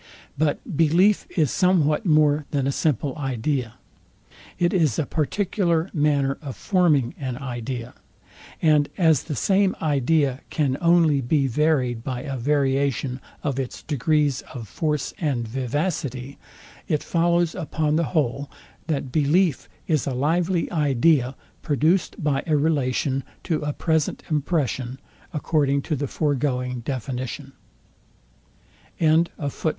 [0.35, 3.75] But belief is somewhat more than a simple idea.
[4.57, 7.93] It is a particular manner of forming an idea:
[8.63, 14.41] And as the same idea can only be varyed by a variation of its degrees
[14.51, 16.39] of force and vivacity;
[16.87, 18.49] it follows upon the whole,
[18.87, 24.99] that belief is a lively idea produced by a relation to a present impression,
[25.31, 27.53] according to the foregoing definition.